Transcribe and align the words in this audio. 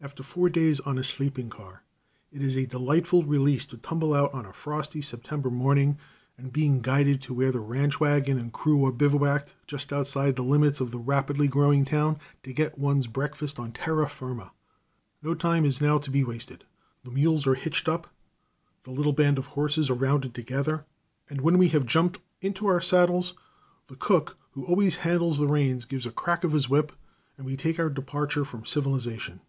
After 0.00 0.22
four 0.22 0.48
days 0.48 0.78
on 0.78 0.96
a 0.96 1.02
sleeping 1.02 1.50
car, 1.50 1.82
it 2.30 2.40
is 2.40 2.56
a 2.56 2.68
delightful 2.68 3.24
release 3.24 3.66
to 3.66 3.76
tumble 3.76 4.14
out 4.14 4.32
on 4.32 4.46
a 4.46 4.52
frosty 4.52 5.00
September 5.02 5.50
morning, 5.50 5.98
and, 6.36 6.52
being 6.52 6.78
guided 6.80 7.20
to 7.22 7.34
where 7.34 7.50
the 7.50 7.58
ranch 7.58 7.98
wagon 7.98 8.38
and 8.38 8.52
crew 8.52 8.86
are 8.86 8.92
bivouacked 8.92 9.54
just 9.66 9.92
outside 9.92 10.36
the 10.36 10.44
limits 10.44 10.80
of 10.80 10.92
the 10.92 11.00
rapidly 11.00 11.48
growing 11.48 11.84
town, 11.84 12.16
to 12.44 12.52
get 12.52 12.78
one's 12.78 13.08
breakfast 13.08 13.58
on 13.58 13.72
terra 13.72 14.08
firma. 14.08 14.52
No 15.20 15.34
time 15.34 15.64
is 15.64 15.80
now 15.80 15.98
to 15.98 16.12
be 16.12 16.22
wasted; 16.22 16.62
the 17.02 17.10
mules 17.10 17.44
are 17.48 17.56
hitched 17.56 17.88
up; 17.88 18.06
the 18.84 18.92
little 18.92 19.12
band 19.12 19.36
of 19.36 19.46
horses 19.46 19.90
are 19.90 19.94
rounded 19.94 20.32
together, 20.32 20.86
and 21.28 21.40
when 21.40 21.58
we 21.58 21.70
have 21.70 21.86
jumped 21.86 22.20
into 22.40 22.68
our 22.68 22.80
saddles, 22.80 23.34
the 23.88 23.96
cook, 23.96 24.38
who 24.52 24.64
always 24.64 24.94
handles 24.98 25.38
the 25.38 25.48
reins, 25.48 25.84
gives 25.84 26.06
a 26.06 26.12
crack 26.12 26.44
of 26.44 26.52
his 26.52 26.68
whip, 26.68 26.92
and 27.36 27.44
we 27.44 27.56
take 27.56 27.80
our 27.80 27.90
departure 27.90 28.44
from 28.44 28.64
civilization. 28.64 29.40